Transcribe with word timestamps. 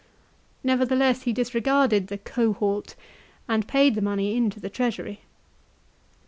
Nevertheless 0.63 1.21
he 1.25 1.31
disregarded 1.31 2.07
the" 2.07 2.17
cohort" 2.33 2.95
and 3.47 3.67
paid 3.67 3.93
the 3.93 4.01
money 4.01 4.35
into 4.35 4.59
the 4.59 4.67
treasury. 4.67 5.21